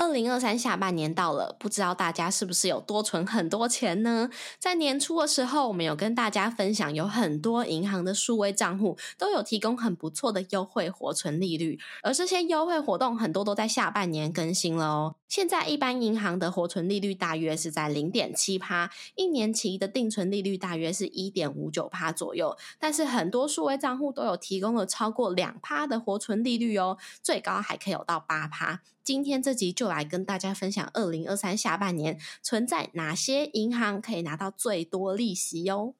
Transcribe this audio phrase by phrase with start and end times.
[0.00, 4.30] 二零二三下半年到了，不知道大家是不是有多存很多钱呢？
[4.58, 15.16] 在年初的时候，我们有跟大家分享，有很多银行的数位账户都有提供很不错的优惠活存利率，而这些优惠活动很多都在下半年更新了哦。
[15.28, 28.80] 现在一般银行的活存利率大约是在零点七趴，一年期的定存利率大约是一点五九趴左右，但是很多数位账户都有提供了超过两趴的活存利率哦，最高还可以有到八趴。
[29.02, 35.94] 今天这集就来跟大家分享，二零二三下半年存在哪些银行可以拿到最多利息哟。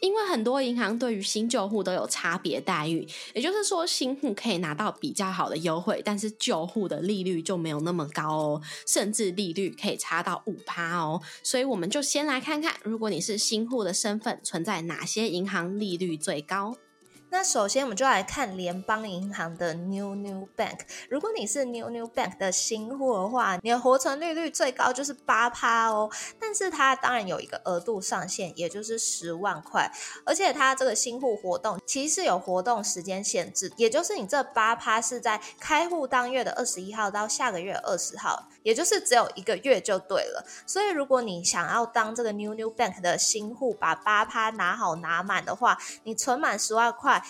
[0.00, 11.22] 因为很多银行对于新旧户都有差别待遇，也就是说新户可以拿到比较好的优惠，但是旧户的利率就没有那么高哦，甚至利率可以差到五趴哦。
[11.44, 16.76] 所以我们就先来看看，如果你是新户的身份，存在哪些银行利率最高。
[17.32, 20.80] 那首先，我们就来看联邦银行的 New New Bank。
[21.08, 26.10] 如果你是 New New Bank 的新户的话，你的活存利率最高就是八趴哦。
[26.38, 29.90] 但是它当然有一个额度上限，也就是十万块。
[30.26, 40.44] 而且它这个新户活动其实有活动时间限制，也就是你这八趴是在开户当月的二十一号到下个月二十号，也就是只有一个月就对了。
[40.66, 47.21] 所以如果你想要当这个 New New Bank 的新户，把八趴拿好拿满的话，你存满十万块。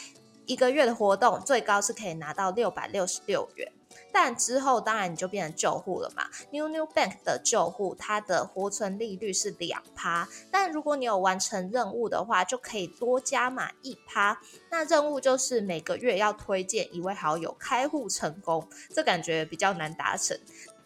[0.47, 3.73] 一个月的活动最高是可以拿到六百六十六元，
[4.13, 6.25] 但之后当然你就变成旧户了嘛。
[6.51, 14.41] New New Bank 的旧户，它的活存利率是两趴，但如果你有完成任务的话，就可以多加满一趴。
[14.69, 20.37] 那任务就是每个月要推荐一位好友开户成功，这感觉比较难达成。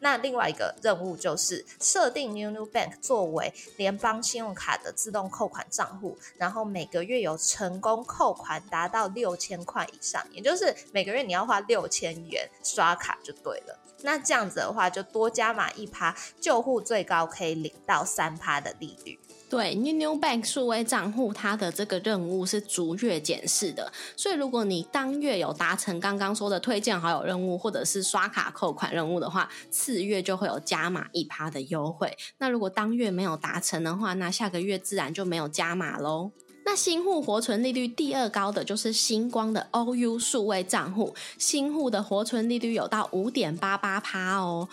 [0.07, 13.77] 那另外一个任务就是设定 New New Bank 作为联邦信用卡的自动扣款账户，然后每个月有成功扣款达到六千块以上，也就是每个月你要花六千元刷卡就对了。
[14.03, 19.19] 那这样子的话，就多加码一趴，救护最高可以领到三趴的利率。
[19.49, 32.17] 对，New New Bank 数位账户，它的这个任务是逐月检视的，所以如果你当月有达成刚刚说的推荐好友任务，或者是刷卡扣款任务的话，次月就会有加码一趴的优惠。
[32.39, 36.33] 那如果当月没有达成的话，那下个月自然就没有加码喽。
[36.69, 44.69] 那新户活存利率第二高的就是星光的 OU 数位账户，新户的活存利率有到五点八八趴哦。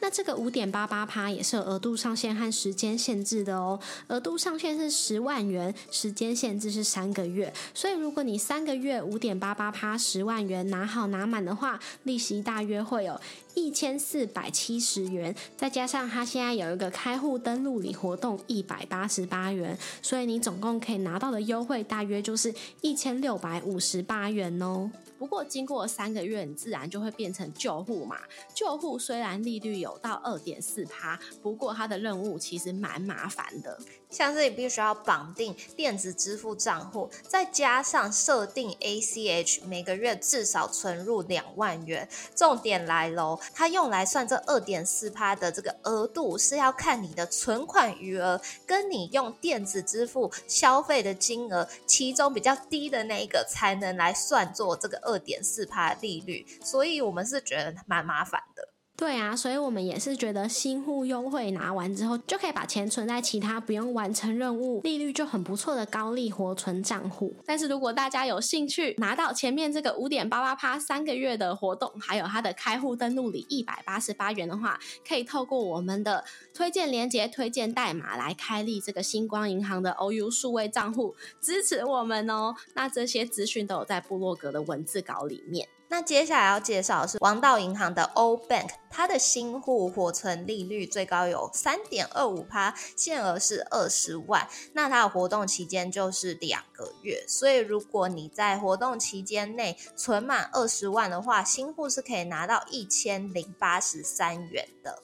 [0.00, 3.78] 那这个五点八八趴也是有额度上限和时间限制的哦。
[4.08, 7.52] 额度上限是十万元，时间限制是三个月。
[7.74, 13.20] 所以如果你三个月五点八八趴十万元拿好拿满的话，利息大约会有
[13.54, 24.90] 一千四百七十元，再加上它现在有一个开户登录礼活动一百八十八元，所以你总共可以拿到的优惠大约就是一千六百五十八元哦。
[25.18, 28.18] 不过经过三个月，你自然就会变成旧户嘛。
[28.54, 33.78] 旧户虽然利率有到二点四趴，不过它的任务其实蛮麻烦的。
[34.10, 42.08] 像是你必须要绑定电子支付账户，再加上设定 ACH，每个月至少存入两万元。
[42.34, 56.46] 重点来喽，它用来算这二点四趴的这个额度，是要看你的存款余额跟你用电子支付消费的金额，其中比较低的那一个才能来算作这个二点四趴利率。
[56.62, 58.77] 所以我们是觉得蛮麻烦的。
[58.98, 67.32] 对啊，所以我们也是觉得新户优惠拿完之后，就可以把钱存在其他不用完成任务、利率就很不错的高利活存账户。
[67.46, 82.56] 但是如果大家有兴趣拿到前面这个五点八八趴三个月的活动，还有它的开户登录礼一百八十八元的话，可以透过我们的推荐链接、推荐代码来开立这个星光银行的 OU 数位账户，支持我们哦。
[82.74, 85.68] 那这些资讯都有在部落格的文字稿里面。
[85.90, 94.46] 那接下来要介绍的是王道银行的 O Bank，它的新户活存利率最高有三点二五趴，限额是二十万。
[94.74, 105.02] 那它的活动期间就是两个月，所以如果你在活动期间内存满二十万的话，新户是可以拿到一千零八十三元的。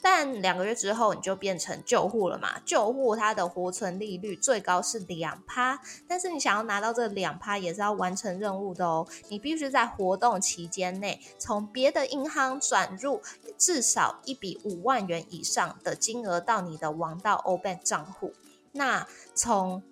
[0.00, 2.60] 但两个月之后你就变成旧户了嘛？
[2.64, 9.06] 旧户它的活存利率最高是两趴，但是你想要拿到这两趴也是要完成任务的哦。
[9.28, 13.20] 你必须在活动期间内从别的银行转入
[13.56, 18.32] 至少一笔五万元以上的金额到你的王道 O Bank 账户。
[18.72, 19.82] 那从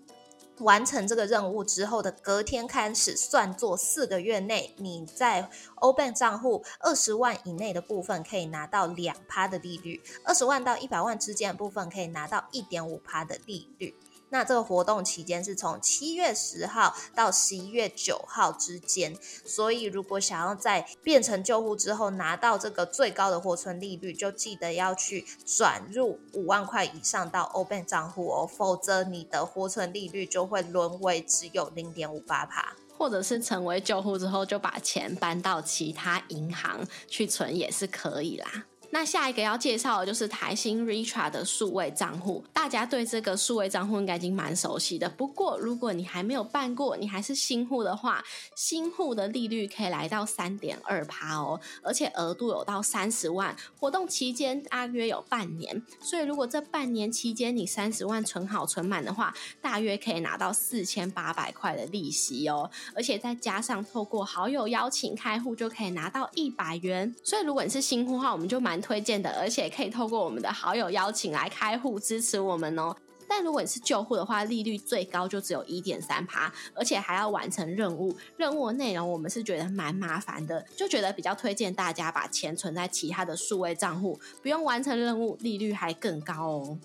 [0.59, 13.95] 完成这个任务之后的隔天开始算作四个月内，你在欧 Bank 账户二十万以内的部分可以拿到两趴的利率，二十万到一百万之间的部分可以拿到一点五趴的利率。
[14.31, 38.65] 那这个活动期间是从七月十号到十一月九号之间，所以如果想要在变成旧户之后拿到这个最高的活存利率，就记得要去转入五万块以上到 Open 账户哦，否则你的活存利率就会沦为只有零点五八帕，或者是成为旧户之后就把钱搬到其他银行去存也是可以啦。
[38.99, 45.07] 那下一个要介绍的就是台新 Richa 的数位账户，大家对这个数位账户应该已经蛮熟悉的。
[45.07, 55.83] 不过如果你还没有办过，你还是新户的话，新户的利率可以来到三点二趴哦，而且额度有到三十万，活动期间大约有半年。
[56.01, 67.15] 所以如果这半年期间你三十万存好存满的话，大约可以拿到四千八百块的利息哦，而且再加上透过好友邀请开户就可以拿到一百元。
[67.23, 72.95] 所以如果你是新户的话，我们就蛮推荐的，而且可以透过我们的好友邀请来开户支持我们哦。
[73.29, 78.17] 但如果你是旧户的话，利率最高就只有一点三趴，而且还要完成任务。
[78.37, 86.79] 任务内容我们是觉得蛮麻烦的，就觉得比较推荐大家把钱存在其他的数位账户，不用完成任务，利率还更高哦。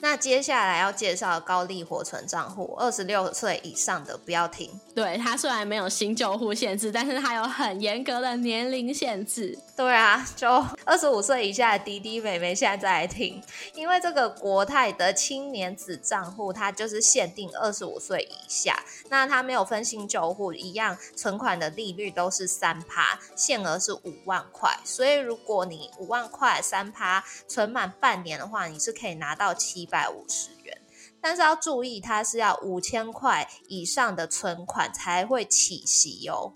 [0.00, 4.78] 那接下来要介绍高利活存账户，二十六岁以上的不要停。
[4.94, 9.58] 对它虽然没有新旧户限制，但是它有很严格的年龄限制。
[9.76, 10.48] 对啊，就
[10.84, 13.42] 二十五岁以下的弟弟妹妹现在再来听，
[13.74, 24.78] 因为这个国泰的青年子账户，它就是限定二十五岁以下，那它没有分新旧户，一样存款的利率都是三趴，限额是五万块。
[24.84, 29.87] 所以如果你五万块三趴存满半年的话，你是可以拿到七。
[29.88, 30.80] 百五十元，
[31.20, 36.52] 但是要注意，它是要五千块以上的存款才会起息哦。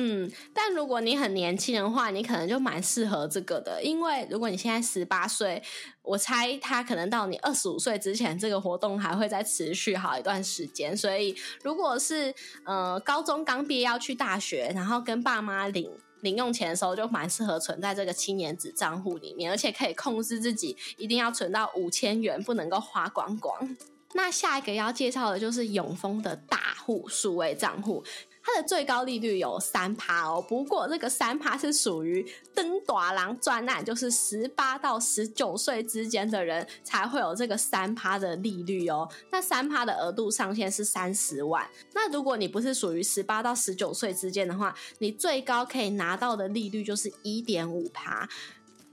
[0.00, 5.60] 嗯，但如果你很年轻的话，你可能就蛮适合这个的，因为如果你现在十八岁，
[6.02, 10.96] 我猜他可能到你二十五岁之前，这个活动还会再持续好一段时间。
[10.96, 11.34] 所以，
[11.64, 12.32] 如果是
[12.64, 15.90] 呃高中刚毕业要去大学，然后跟爸妈领。
[16.20, 23.76] 零用钱的时候就蛮适合存在这个青年子账户里面，而且可以控制自己一定要存到五千元，不能够花光光。
[24.14, 28.02] 那下一个要介绍的就是永丰的大户数位账户。
[28.50, 39.06] 它的最高利率有三趴哦，不过这个三趴是属于登短郎专案，就是十八到十九岁之间的人才会有这个三趴的利率哦。
[39.30, 41.68] 那三趴的额度上限是三十万。
[41.92, 48.26] 那如果你不是属于十八到十九岁之间的话，你最高可以拿到的利率就是一点五趴，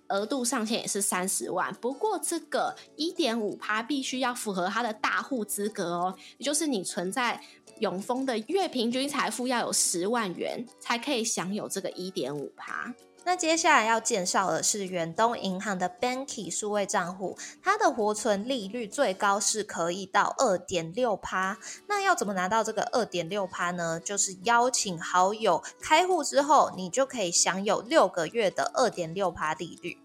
[0.09, 1.73] 额度上限也是三十万。
[1.75, 7.41] 不过这个一点五趴必须要符合它的大户资格哦，也就是你存在。
[7.79, 12.93] 永丰的月平均财富要有十万元，才可以享有这个一点五趴。
[13.27, 21.57] 那接下来要介绍的是远东银行的 Banky 数位账户，它的活存利率最高是可以到二点六趴。
[21.87, 23.99] 那要怎么拿到这个二点六趴呢？
[23.99, 29.97] 就是邀请好友开户之后，你就可以享有六个月的二点六趴利率。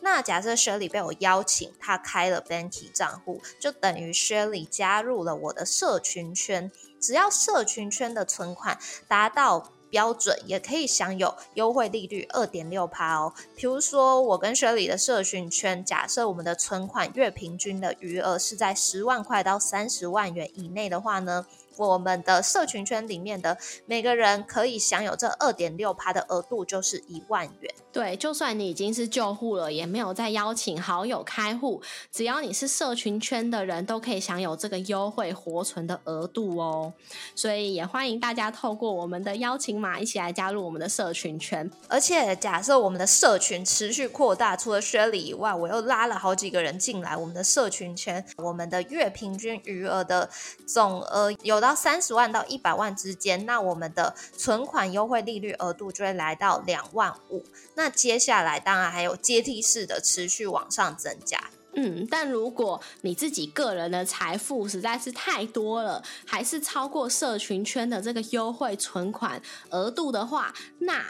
[0.00, 6.72] 那假设 Shirley 被我邀请，他开了 Banky 账户，就等于 Shirley 加入了我的社群圈。
[7.02, 8.78] 只要社群圈的存款
[9.08, 13.34] 达到标准，也可以享有优惠利率二点六趴哦。
[13.54, 21.44] 比如说，我跟雪里的社群圈，假设我们的存款月平均的余额是在十万块到三十万元以内的话呢，
[21.76, 27.74] 我们的社群圈里面的每个人可以享有这二点六趴的额度就是一万元。
[27.92, 36.94] 对，就算你已经是旧户了，也没有再邀请好友开户，只要你是社群圈的人，都可以享有这个优惠活存的额度哦。
[37.34, 41.70] 所以也欢迎大家透过我们的邀请码一起来加入我们的社群圈。
[41.86, 50.30] 而且假设我们的社群持续扩大，除了薛礼以外，我又拉了好几个人进来我们的社群圈，我们的月平均余额的
[50.66, 57.44] 总额有到三十万到一百万之间，那我们的存款优惠利率额度就会来到两万五。
[57.74, 61.50] 那接下来当然还有阶梯式的持续往上增加。
[61.74, 71.02] 嗯，但如果你自己个人的财富实在是太多了，还是超过社群圈的这个优惠存款额度的话，那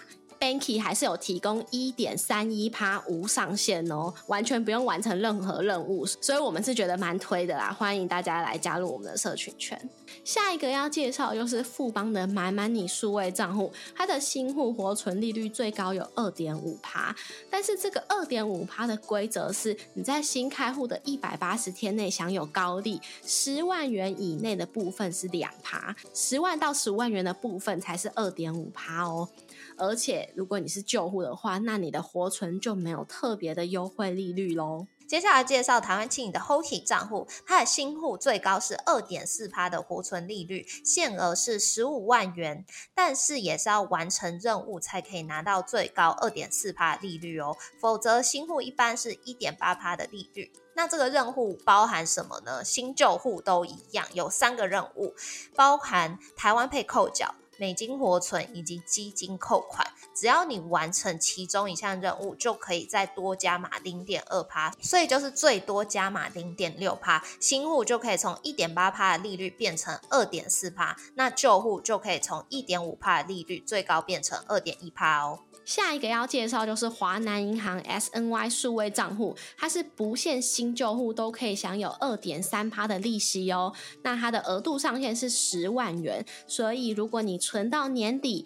[0.43, 9.81] Banky 还是有提供一点三一趴无上限哦，完全不用完成任何任务，所以我们是觉得蛮推的啦，欢迎大家来加入我们的社群圈。
[10.25, 17.15] 下一个要介绍就是富邦的买满你数位账户，它的新户活存利率最高有二点五趴，
[17.49, 29.29] 但是这个二点五趴的规则是你在新开户的一百八十天内享有高利，十万元以内的部分是两趴，十万到十五万元的部分才是二点五趴哦。
[29.77, 34.87] 而且，如果你是旧户的话，那你的活存就没有特别的优惠利率喽。
[35.09, 42.65] 接下来介绍台湾青影的 HOTI 账户，它的新户最高是二点四趴的活存利率，限额是十五万元，
[42.95, 50.51] 但是也是要完成任务才可以拿到最高二点四趴利率哦，否则新户一般是一点八趴的利率。
[50.75, 52.65] 那这个任务包含什么呢？
[52.65, 55.15] 新旧户都一样，有三个任务，
[55.55, 57.35] 包含台湾配扣缴。
[57.63, 67.23] 美金活存以及基金扣款，只要你完成其中一项任务，就可以再多加码零点二趴，所以就是最多加码零点六趴。
[67.39, 75.39] 新户就可以从一点八趴的利率变成二点四趴，那旧户就可以从一点五趴的利率最高变成二点一趴哦。
[75.65, 83.73] 下一个要介绍就是华南银行 SNY 数位账户，它是不限新旧户都可以享有二点三趴的利息哦。
[84.03, 88.45] 那它的额度上限是十万元，所以如果你存到年底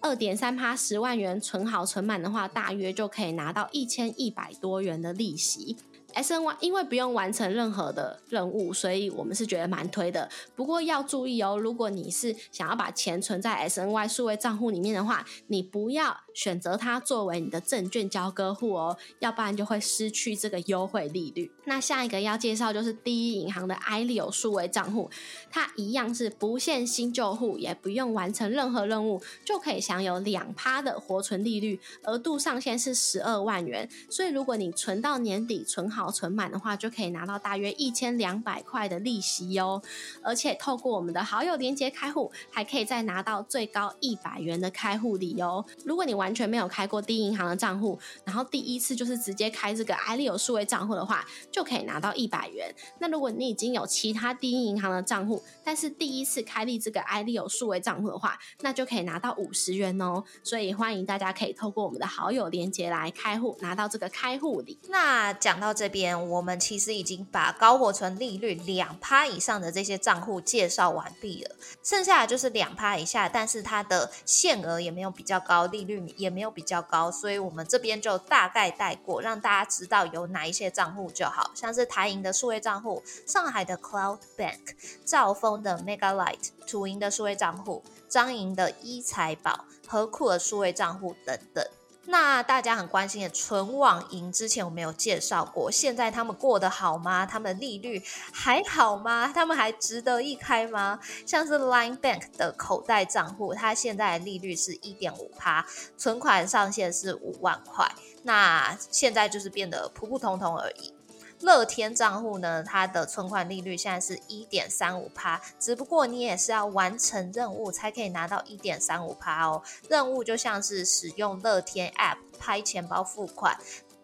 [0.00, 5.76] 二点三趴十万元存好存满的话，大约就可以拿到一千一百多元的利息。
[6.18, 10.28] S N Y 因为不用完成任何的任务，所以我们是觉得蛮推的。
[10.56, 21.52] 不过要注意哦，如果你是想要把钱存在 S N Y 数位账户里面的话，你不要选择它作为你的证券交割户哦，要不然就会失去这个优惠利率。
[21.66, 25.08] 那下一个要介绍就是第一银行的 i 利 o 数位账户，
[25.50, 33.88] 它一样是不限新旧户，也不用完成任何任务，就可以享有两趴的活存利率，额度上限是十二万元。
[34.10, 36.07] 所以如果你存到年底存好。
[36.10, 39.82] 存满的话，就可以拿到大约一千两百块的利息哟。
[40.22, 45.64] 而且透过我们的好友连接开户，还可以再拿到最高一百元的开户礼哦。
[45.84, 52.74] 如果你完全没有开过第一银行的账户，然后第一次就是直接开这个爱利有数位账户的话，就可以拿到一百元。
[52.98, 60.22] 那如果你已经有其他第一银行的账户，但是第一次开立这个爱利有数位账户的话，那就可以拿到五十元哦。
[60.42, 64.78] 所以欢迎大家可以透过我们的好友连接来开户，拿到这个开户礼。
[64.88, 66.28] 那讲到这边。
[66.28, 91.64] 我们其实已经把高活存利率两趴以上的这些账户介绍完毕了，剩下的就是两趴以下，但是它的限额也没有比较高，利率也没有比较高，所以我们这边就大概带过，让大家知道有哪一些账户就好，像是台银的数位账户、上海的 Cloud Bank、兆丰的 Mega Light、土银的数位账户、张银的一财宝、和库的数位账户等等。
[92.10, 97.26] 那大家很关心的存网银，之前我没有介绍过，现在他们过得好吗？
[97.26, 99.30] 他们的利率还好吗？
[99.34, 100.98] 他们还值得一开吗？
[101.26, 105.66] 像是 Line Bank 的口袋账户，它现在的利率是一点五趴，
[105.98, 107.86] 存款上限是五万块，
[108.22, 110.94] 那现在就是变得普普通通而已。
[111.40, 119.62] 乐天账户呢，它的存款利率现在是一点三五趴，只不过你也是要完成任务才可以拿到一点三五趴哦。
[119.88, 123.56] 任务就像是使用乐天 App 拍钱包付款，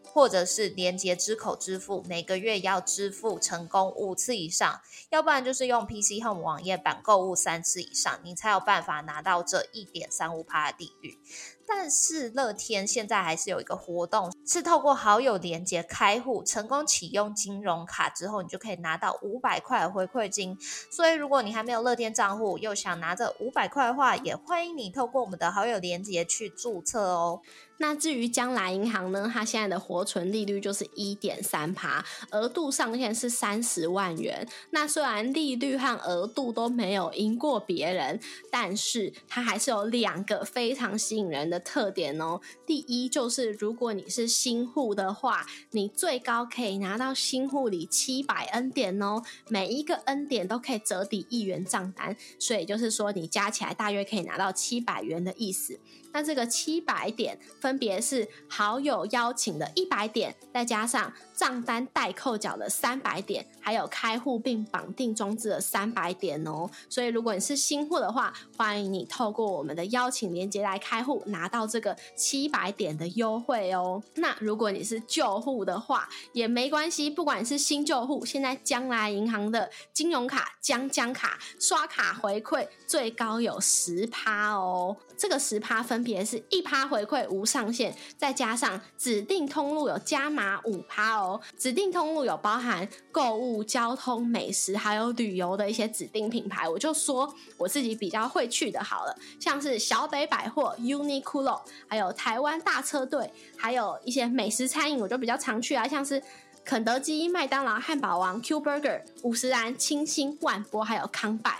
[0.04, 11.18] 或者是连接支口支付，每个月要支付成功五次以上，要不然就是用 PC Home 网页版购物三次以上，你才有办法拿到这一点三五趴的利率。
[11.66, 20.56] 但是乐天现在还是有一个活动，是透过好友连接开户，成功启用金融卡之后，你就可以拿到五百块回馈金。
[20.90, 27.40] 所以如果你还没有乐天账户，又想拿着五百块的话，也欢迎你透过我们的好友连接去注册哦。
[27.78, 34.46] 那至于将来银行呢，它现在的活存利率就是一点三趴，额度上限是三十万元。
[34.70, 41.53] 那虽然利率和额度都没有赢过别人，但是它还是有两个非常吸引人的。
[41.54, 42.40] 的特点哦。
[42.66, 55.78] 第一就是如果你是新户的话，你最高可以拿到新户里七百 N 点哦，每一个 N 点都可以折抵一元账单，所以就是说你加起来大约可以拿到七百元的意思。
[56.14, 66.70] 那这个七百点分别是好友邀请的一百点，再加上账单代扣缴的三百点，还有开户并绑定装置的三百点哦。
[66.88, 74.00] 所以如果你是新户的话，欢迎你透过我们的邀请链接来开户，拿到这个七百点的优惠哦。
[74.14, 84.96] 那如果你是旧户的话，也没关系，不管是新旧户，现在将来银行的金融卡、将将卡刷卡回馈最高有十趴哦。
[85.16, 91.40] 这个十趴分别是一趴回馈无上限，再加上指定通路有加码五趴哦。
[91.58, 106.22] 指定通路有包含购物、交通、美食还有旅游的一些指定品牌，我就说我自己比较会去的好了，像是小北百货、Uniqlo，还有台湾大车队，还有一些美食餐饮，我就比较常去啊，像是
[106.64, 111.58] 肯德基、麦当劳、汉堡王、Q Burger、五十岚、清新、万波，还有康拜。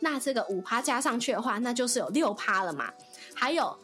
[0.00, 2.92] 那这个五趴加上去的话，那就是有六趴了嘛。
[3.34, 3.76] 还有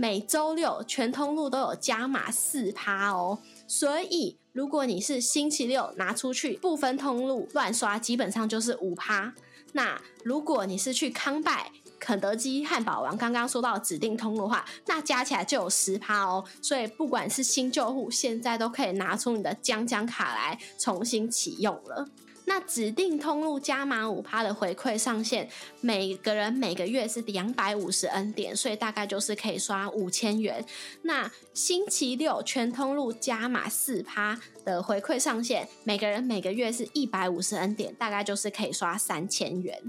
[0.00, 3.40] 每周六全通路都有加码四趴哦。
[3.66, 9.34] 所以如果你是星期六拿出去不分通路乱刷，基本上就是五趴。
[9.72, 16.44] 那如果你是去康拜、肯德基、汉堡王刚刚说到指定通路的话，那加起来就有十趴哦。
[16.62, 22.08] 所以不管是新旧户，现在都可以拿出你的江江卡来重新启用了。
[22.48, 25.46] 那指定通路加码五趴的回馈上限，
[25.82, 30.64] 每个人每个月是两百五十 N 点，所以大概就是可以刷五千元。
[31.02, 39.82] 那星期六全通路加码四趴的回馈上限，每个人每个月是一百五十 N 点，大概就是可以刷三千元。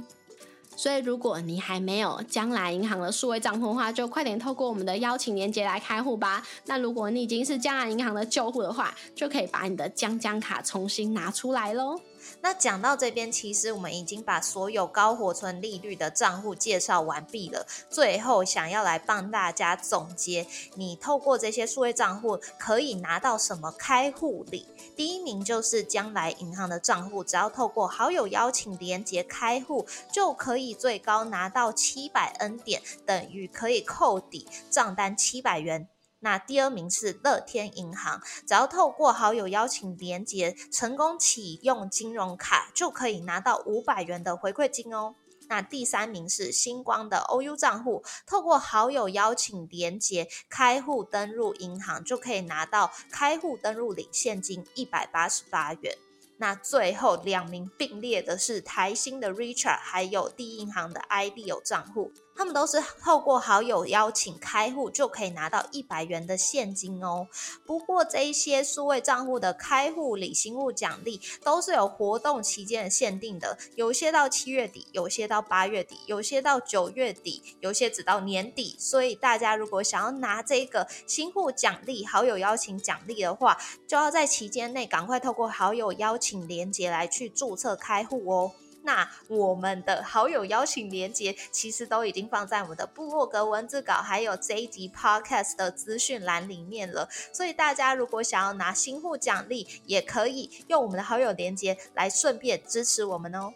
[0.75, 6.46] 所以如果你还没有将来银行的数位账户的话，就快点透过我们的邀请链接来开户吧。
[6.66, 12.00] 那如果你已经是将来银行的旧户的话，就可以把你的将将卡重新拿出来喽。
[12.41, 17.65] 那讲到这边，其实我们已经把所有高活存利率的账户介绍完毕了。
[17.89, 24.67] 最后，想要来帮大家总结，你透过这些数位账户可以拿到什么开户礼？
[24.95, 35.88] 第一名就是将来银行的账户，只要透过好友邀请连接开户，就可以最高拿到七百 N 点，等于可以扣抵账单七百元。
[36.22, 45.16] 那第二名是乐天银行，只要透过好友邀请连接成功启用金融卡，就可以拿到五百元的回馈金哦。
[45.48, 55.98] 那第三名是星光的 OU 账户，透过好友邀请连接开户登入银行，就可以拿到开户登录领现金一百八十八元。
[56.38, 62.12] 那最后两名并列的是台新的 Richard，还有第一银行的 IDO 账户。
[62.40, 67.28] 他们都是透过好友邀请开户就可以拿到一百元的现金哦。
[67.66, 78.78] 不过这一些数位账户的开户礼、新户奖励都是有活动期间限定的，有些到七月底，有些到八月底，有些到九月底，有些只到年底。
[78.80, 88.54] 所以大家如果想要拿这个新户奖励、好友邀请奖励的话，就要在期间内赶快透过好友邀请连接来去注册开户哦。
[88.83, 97.07] 那我们的好友邀请连接其实都已经放在我们的部落格文字稿，还有这一集 podcast 的资讯栏里面了。
[97.33, 103.53] 所以大家如果想要拿新户奖励，也可以用我们的好友连接来顺便支持我们哦。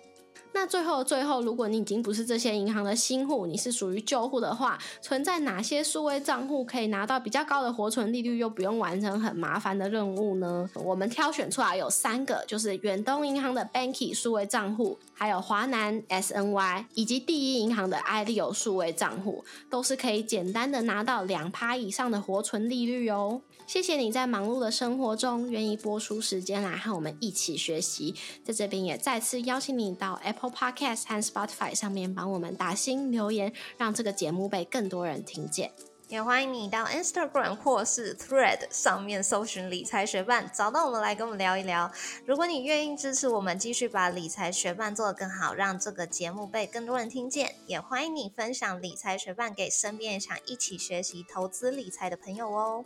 [0.55, 10.69] 那最后，最后，如果你已经不是这些银行的新户，你是属于旧户的话，存在哪些数位账户可以拿到比较高的活存利率，又不用完成很麻烦的任务呢？
[10.75, 23.41] 我们挑选出来有三个，就是远东银行的 Banky 数位账户，还有华南 SNY，以及第一银行的 iLeo 数位账户，都是可以简单的拿到两趴以上的活存利率哦。
[23.65, 35.71] 谢谢你在忙碌的生活中愿意播出时间来和我们一起学习，在这边也再次邀请你到 Apple Podcast 和 Spotify 上面帮我们打新留言，让这个节目被更多人听见。
[36.09, 41.91] 也欢迎你到 Instagram 或是 Thread 上面搜寻理财学伴，找到我们来跟我们聊一聊。
[42.27, 52.85] 如果你愿意支持我们，继续把理财学伴做得更好，让这个节目被更多人听见，也欢迎你分享理财学伴给身边想一起学习投资理财的朋友哦。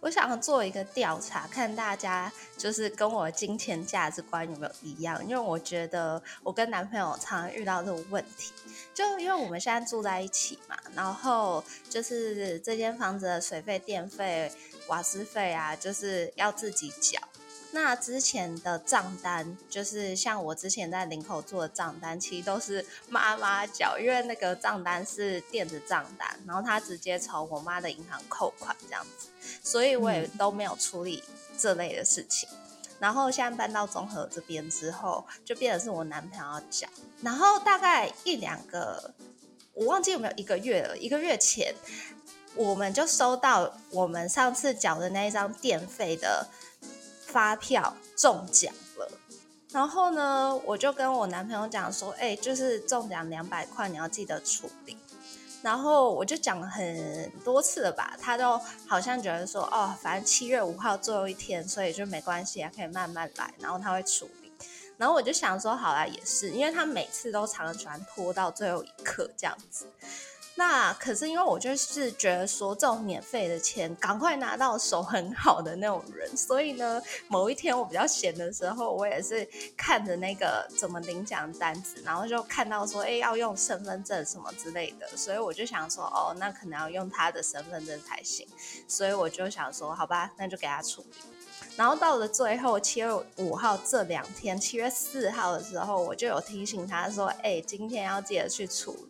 [0.00, 8.52] 我想做一个调查，看大家就是跟我金钱价值观有没有一样，因为我觉得我跟男朋友常常遇到这种问题，
[8.94, 14.50] 就因为我们现在住在一起嘛，然后就是这间房子的水费、电费、
[14.88, 17.20] 瓦斯费啊，就是要自己缴。
[17.72, 29.28] 那之前的账单，就是像我之前在林口做的账单，其实都是妈妈缴，因为那个账单是电子账单，然后他直接从我妈的银行扣款这样子，
[29.62, 31.22] 所以我也都没有处理
[31.56, 32.48] 这类的事情。
[32.98, 36.88] 然后现在搬到综合这边之后，就变成是我男朋友要缴，
[37.22, 39.14] 然后大概一两个，
[39.74, 41.72] 我忘记有没有一个月了，一个月前，
[42.56, 46.48] 我们就收到我们上次缴的那一张电费的。
[47.30, 49.08] 发票中奖了，
[49.70, 54.96] 然后呢，我就跟我男朋友讲说，哎，就是中奖两百块，你要记得处理。
[55.62, 63.52] 然后我就讲了很多次了吧，他都好像觉得说，哦，反正七月五号最后一天，所以就没关系啊，可以慢慢来。
[63.58, 64.50] 然后他会处理。
[64.96, 69.86] 然后我就想说，好啦，也是，因为他每次都常常喜欢拖到最后一刻这样子。
[70.60, 88.46] 那可是因为我就是觉得说这种免费的钱赶快拿到手很好的那种人，所以呢，某一天我比较闲的时候，我也是看着那个怎么领奖单子，然后就看到说，哎，要用身份证什么之类的，所以我就想说，哦，那可能要用他的身份证才行，
[88.86, 91.16] 所以我就想说，好吧，那就给他处理。
[91.74, 98.94] 然后到了最后七月五号这两天，七月四号的时候，我就有提醒他说，哎，今天要记得去处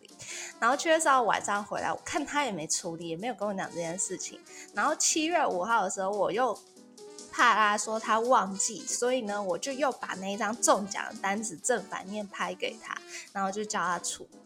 [0.59, 4.39] 然后七月四号晚上回来，我看他也没处理，也没有跟我讲这件事情。
[4.73, 6.57] 然后七月五号的时候，我又
[7.31, 12.95] 怕他说他忘记，所以呢，我就又把那一张中奖的单子正反面拍给他，
[13.33, 14.39] 然后就叫他处理。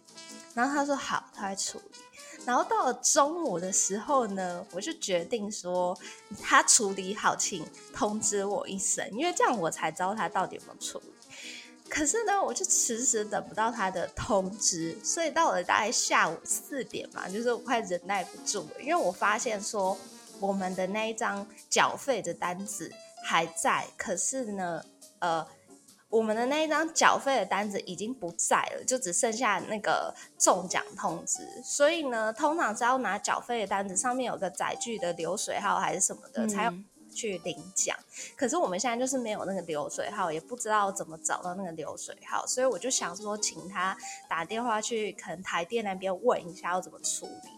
[0.54, 1.92] 然后他说好，他会处理。
[2.46, 5.98] 然后到了中午的时候呢，我就决定说
[6.42, 11.12] 他处理好，请通知我一声，因为这样我才知道他到底有没有处理。
[11.88, 19.98] 可是呢，我就迟迟等不到他的通知，所以到了大概下午四点嘛，就是我快忍耐不住了，因为我发现说
[20.40, 22.92] 我们的那一张缴费的单子
[23.24, 24.84] 还在，可是呢，
[25.20, 25.48] 呃，
[26.10, 31.48] 我们的那一张缴费的单子已经不在了，就只剩下那个中奖通知。
[31.64, 36.74] 所以呢，通常只要拿缴费的单子上面有个载具的流水号还是什么的才有。
[37.16, 37.98] 去领奖，
[38.36, 43.98] 可是我们现在就是没有那个流水号，也不知道怎么找到那个流水号，所以我就想说，请他
[44.30, 47.50] 打电话去可能台电那边问一下要怎么处理，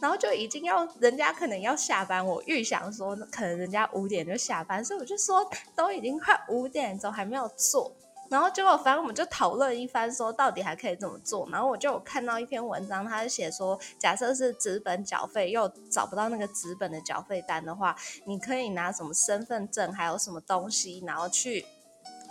[0.00, 7.94] 然后就已经要人家可能要下班，我预想说可能人家五点就下班，所以我就说都已经快五点钟还没有做。
[8.32, 11.46] 然后结果，反正我们就讨论一番，说到底还可以怎么做。
[11.52, 21.66] 然后我就有看到一篇文章，他写说，假设是纸本缴费又找不到那个纸本的缴费单的话，你可以拿什么身份证，还有什么东西，然后去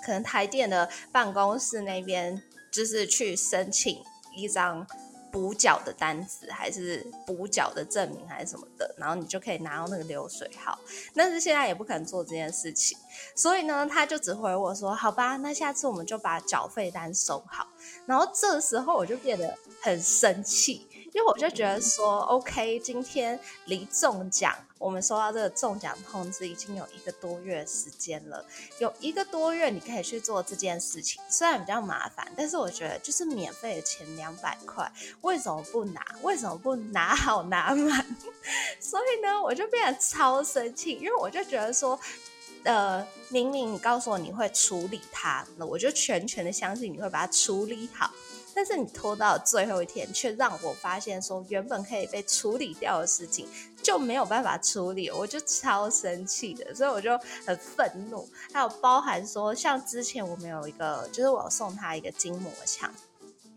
[0.03, 4.03] 可能台电的办公室那边，就是去申请
[4.35, 4.87] 一张。
[5.31, 10.77] 补缴的单子还是补缴的证明还是什么的，然后你就可以拿到那个流水号。
[11.15, 12.97] 但是现在也不可能做这件事情，
[13.35, 17.67] 所以呢，他就只回我说：“好吧，那下次我们就把缴费单收好。”
[18.05, 20.87] 然后这时候我就变得很生气。
[21.13, 28.45] 因为我就觉得说，OK，今天离中奖，我们收到这个中奖通知已经有一个多月时间了。
[28.79, 34.89] 有一个多月，你可以去做这件事情，虽然比较麻烦，但是我觉得就是免费的钱两百块，
[35.21, 36.01] 为什么不拿？
[36.21, 38.05] 为什么不拿好拿满？
[38.79, 41.99] 所以呢，我就变得超生气，因为我就觉得说，
[42.63, 48.09] 呃，明明你告诉我你会处理它，那我就全权的相信你会把它处理好。
[48.53, 53.47] 但是你拖到最后一天，却让我发现说原本可以被处理掉的事情
[53.81, 58.27] 就没有办法处理，我就超生气的，所以我就很愤怒。
[58.53, 62.93] 还有包含说，像之前我们有一个，就是我送他一个筋膜枪，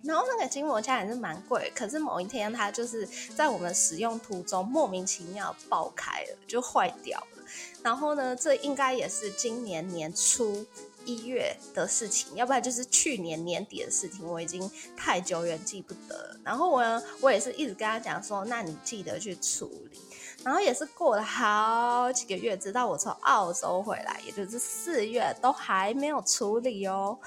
[0.02, 7.44] 然后那个筋膜枪也是蛮贵，可是某一天它就是在我们使用途中莫名其妙爆开了，就坏掉了。
[7.82, 10.64] 然后呢，这应该也是今年年初。
[11.04, 16.36] 一月的事情，要不然就是去年年底的事情，我已经太久远记不得。
[16.42, 19.98] 然后我呢我也是一直跟他讲说，那你记得去处理。
[20.42, 27.18] 然后也是过了好几个月，直到我从澳洲回来，也就是四月，都还没有处理哦。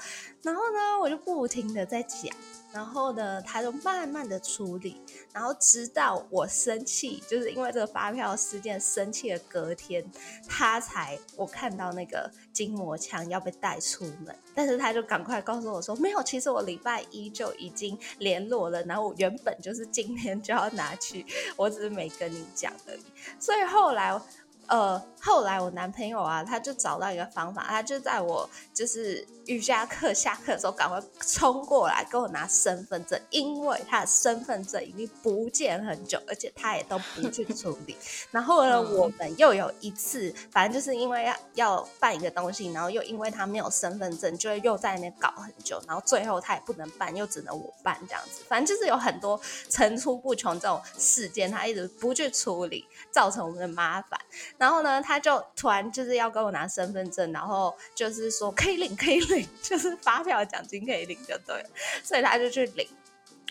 [0.42, 2.32] 然后呢，我就不停的在讲。
[2.72, 5.00] 然后呢，他就慢慢的处理，
[5.32, 10.04] 然后直到我生气，就是因为这个发票事件生气的隔天，
[10.46, 21.24] 他才我看到那个筋膜枪要被带出门，但是他就赶快告诉我说，没有，其实我礼拜一就已经联络了，然后我原本就是今天就要拿去，
[21.56, 23.04] 我只是没跟你讲而已。
[23.40, 24.20] 所以后来
[24.68, 37.96] 呃，后来我男朋友啊，他就找到一个方法，他就在我就是瑜伽课下课的时候，赶快冲过来跟我拿身份证，因为他的身份证已经不见很久，而且他也都不去处 理。
[38.30, 48.44] 然后呢，我们又有一次，反正就是因为要要办一个东西，然后又因为他没有身份证，就又在那边搞很久，然后最后他也不能办，又只能我办这样子。
[48.46, 54.20] 反正就是有很多层出不穷这种事件，他一直不去处理，造成我们的麻烦。
[54.58, 61.70] 然后呢，他就突然就是要跟我拿身份证，然后就是说可以领，可以领， 就是发票奖金可以领就对了，
[62.04, 62.86] 所以他就去领。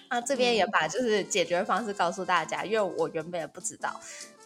[0.09, 3.99] 啊，这边也把就是解决方式告诉大家，因为我原本也不知道。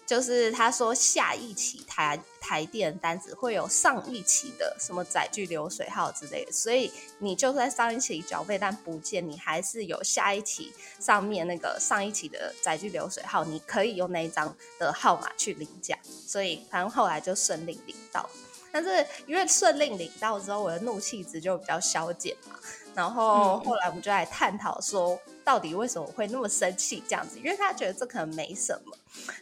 [0.05, 15.97] 就是他说下一期台台电单子会有上一期的什么载具流水号之类的，所以你就算上一期缴费单不见，你还是有下一期上面那个上一期的载具流水号，你可以用那一张的号码去领奖。
[16.03, 18.29] 所以反正后来就顺利领到，
[18.71, 22.59] 但是因为顺利领到之后，我的怒气值就比较消减嘛。
[22.93, 27.37] 然后后来我们就来探讨说，到底为什么会那么生气这样子？
[27.37, 28.95] 因为他觉得这可能没什么，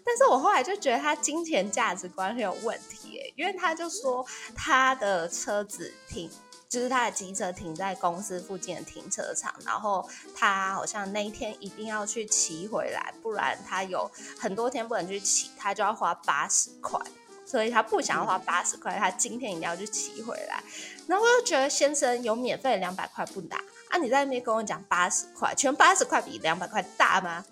[0.06, 6.30] 但是我后来就觉得他金钱价值观很有问题诶，因为他就说他的车子停，
[6.68, 17.00] 就是他的机车停在公司附近的停车场，然后他好像那一天一定要去骑回来，不然他有很多天不能去骑，他就要花八十块。
[17.46, 20.64] 所以他不想要花八十块，他今天一定要去骑回来。
[21.10, 23.58] 然后我就觉得先生有免费两百块不拿
[23.90, 23.98] 啊！
[23.98, 27.44] 你在那边跟我讲八十块，全八十块比两百块大吗？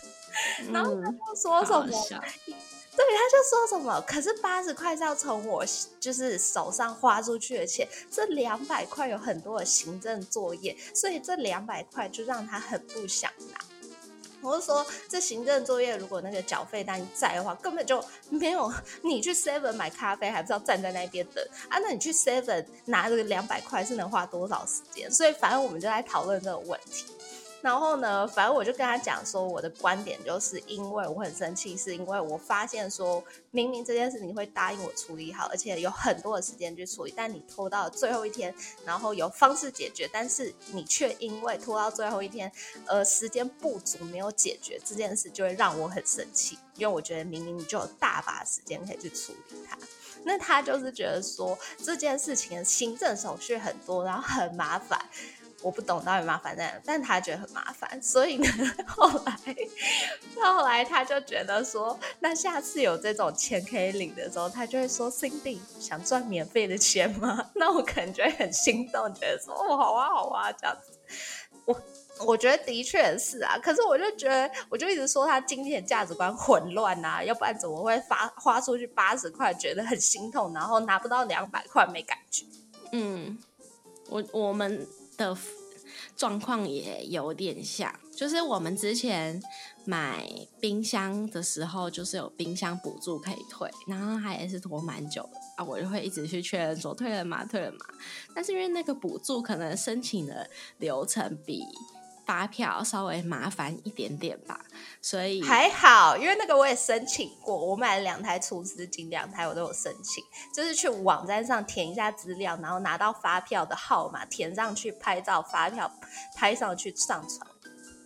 [0.72, 1.90] 然后他就说什么？
[2.96, 4.00] 对，他就说什么？
[4.06, 5.62] 可是八十块是要从我
[6.00, 13.58] 就是手上花出去的钱，这两百块有很多的行政作业，所以这两百块就让他很不想拿。
[14.44, 18.70] 我是说，这行政作业如果那个缴费单在的话，根本就没有
[19.02, 21.78] 你去 Seven 买咖啡，还不知道站在那边等啊？
[21.78, 25.10] 那你去 Seven 拿这个两百块是能花多少时间？
[25.10, 27.06] 所以反正我们就在讨论这个问题。
[27.64, 42.52] 然后呢，反正我就跟他讲说，我的观点就是因为我很生气，是因为我发现说，明明这件事情会答应我处理好，而且有很多的时间去处理，但你拖到最后一天，然后有方式解决，但是你却因为拖到最后一天，
[42.84, 49.78] 呃，时间不足没有解决这件事，就会让我很生气，因为我觉得明明你就有大把时间可以去处理它，
[50.22, 55.00] 那他就是觉得说这件事情的行政手续很多，然后很麻烦。
[55.64, 58.46] 我不懂到底麻烦在哪，但他觉得很麻烦，所以呢，
[58.86, 59.56] 后来
[60.36, 70.98] 后来他就觉得说，那下次有这种钱可以领的时候，他就会说：“Cindy 想赚免费的钱吗？” 那我可能就会很心动，觉得说：“哦，好啊，好啊，这样子。”
[71.64, 71.82] 我
[72.26, 82.44] 我觉得的确是啊，可是我就觉得，我就一直说他金钱价值观混乱呐，要不然怎么会发花出去八十块觉得很心痛，然后拿不到两百块没感觉？
[82.92, 83.38] 嗯，
[84.10, 84.86] 我我们。
[85.16, 85.36] 的
[86.16, 89.42] 状况也有点像，就是我们之前
[89.84, 90.28] 买
[90.60, 97.44] 冰箱的时候，就是有冰箱补助可以退，然后它也是拖蛮久的啊，我就会一直去确认说退了吗？
[97.44, 97.78] 退了吗？
[98.34, 100.48] 但是因为那个补助可能申请的
[100.78, 101.64] 流程比。
[102.26, 104.64] 发票稍微麻烦一点点吧，
[105.02, 115.90] 所以还好，因为那个我也申请过，我买了两台除湿机，两台我都有申请，就是去网站上填一下资料，然后拿到发票的号码填上去，拍照发票
[116.34, 117.46] 拍上去上传。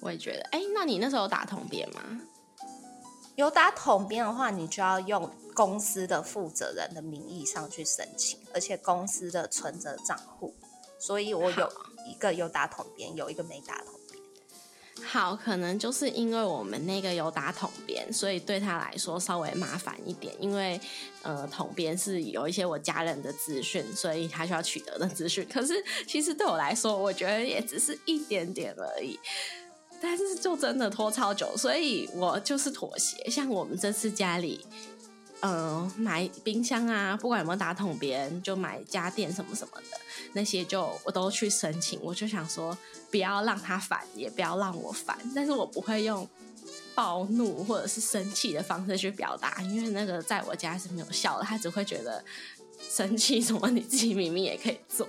[0.01, 2.21] 我也觉得，哎，那你那时候有打统编吗？
[3.37, 10.55] 有打统编的话，你就要用公司的负责人的名义上去申请，而且公司的存折账户，
[10.99, 11.73] 所以我有
[12.05, 13.95] 一个有打统编，有一个没打统。
[15.05, 20.35] 好，可能就是因为我们那个有打统编，所以对他来说稍微麻烦一点。
[20.39, 20.79] 因为
[21.23, 25.47] 呃，统编是有一些我家人的资讯，所以他需要取得的资讯。
[25.53, 29.19] 可是其实对我来说，我觉得也只是一点点而已。
[30.01, 33.31] 但是就真的拖超久，所以我就是妥协。
[33.31, 34.65] 像我们这次家里。
[35.41, 40.01] 嗯，买冰箱啊，不管有没有打桶，别人就买家电什么什么的，
[40.33, 42.01] 那些就我都去申请。
[42.03, 42.77] 我就想说，
[43.11, 46.29] 不要让他烦，也不要让我烦，但是我不会用
[46.95, 52.25] 暴怒或者是生气的方式去表达，因为那个在我家是没有效的，他只会觉得
[52.91, 55.07] 生气什么，你自己明明也可以做。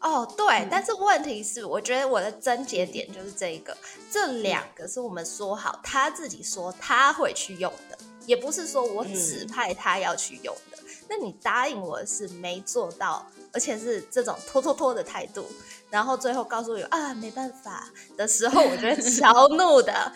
[0.00, 3.76] 哦，对，但是问题是，我觉得我的症结点就是这一个，
[4.10, 7.98] 这两个是我们说好，他自己说他会去用的。
[8.26, 10.76] 也不是说我指派他要去用的，
[11.08, 15.46] 那你答应我是没做到，而且是这种拖拖拖的态度，
[15.88, 20.12] 然后最后告诉我啊没办法的时候，我觉得 超怒的。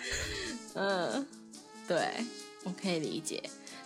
[0.74, 1.26] 嗯，
[1.88, 2.06] 对，
[2.64, 3.42] 我可以理解。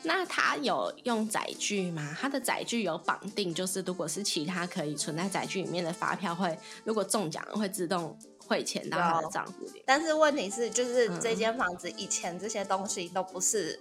[0.06, 2.16] 那它有用载具吗？
[2.18, 9.82] 它的载具有绑定，就是如果是其他可以存在载具里面的发票，会如果中奖了会自动汇钱到他的账户里。
[9.84, 13.78] 但是问题是，就是这间房子以前这些东西都不是，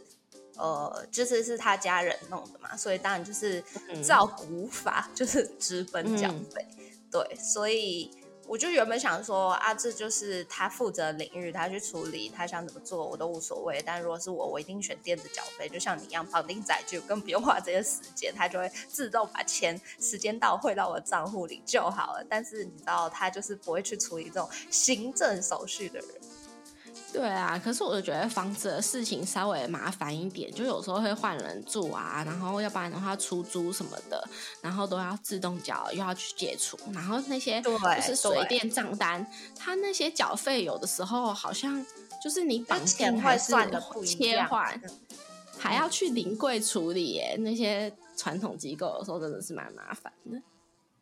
[0.58, 3.64] 呃，就是是他家人弄的嘛，所以当然就是
[4.04, 6.66] 照古法，就是直奔缴费。
[7.12, 8.12] 对，所以。
[8.48, 13.82] 我就原本想说啊，这就是他负责领域，他去处理，他想怎么做我都无所谓。
[13.86, 22.26] 但如果是我，我一定选电子缴费，就像你一样绑定载具，更不用花这些时间，他就会自动把钱时间到汇到我账户里就好了。
[22.30, 26.10] 但是你知道，他就是不会去处理这种行政手续的人。
[27.16, 34.22] 对啊，可是我就觉得房子的事情稍微麻烦一点，就有时候会换人住啊，然后要不然的话出租什么的，
[34.62, 39.26] 然后都要自动缴，又要去解除，然后那些就是水电账单，
[39.58, 41.84] 他那些缴费有的时候好像
[42.22, 43.54] 就是你绑定还是
[44.06, 44.82] 切换，
[45.58, 50.42] 还要去临柜处理耶，那些传统机构有时候真的是蛮麻烦的。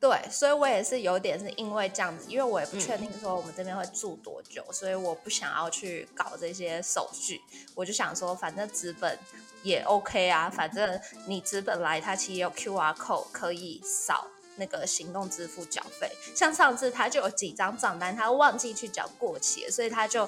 [0.03, 7.39] 对，所以我也是有点是因为这样子，因为我也不确定说我们这边会住多久，所以我不想要去搞这些手续。
[7.73, 9.17] 我就想说，反正资本
[9.61, 16.11] 也 OK 啊，反正你资本来，它其实有 QR code 可以扫那个行动支付缴费。
[16.35, 20.27] 像上次他就有几张账单，他忘记去缴过期，所以他就。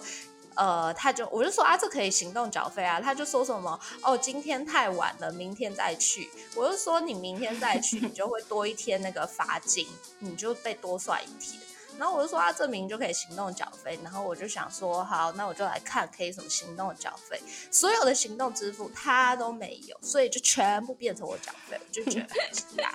[0.55, 2.99] 呃，他就我就说啊，这可以行动缴费啊。
[2.99, 6.29] 他就说什么哦，今天太晚了，明天再去。
[6.55, 9.87] 我就说你明天再去，你就会多一天那个罚金，
[10.19, 11.61] 你就被多算一天。
[11.97, 13.97] 然后我就说啊，证明就可以行动缴费。
[14.03, 17.41] 然后我就想说，好，那我就来看可以什么行动缴费。
[17.71, 22.93] 所有的行动支付他都没有，所以就全部变成我缴费，我就觉得很奇怪，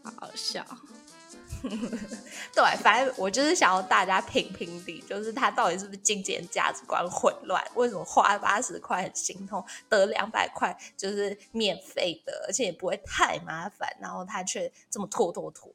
[0.02, 0.64] 好好笑。
[2.54, 7.64] 对，反正我就是想要大家评评理，就是他到底是不是金钱价值观混乱？
[7.74, 15.74] 为什么花八十块很心痛，得两百块就是免费的，而且也不会太麻烦，然后他却这么拖拖拖？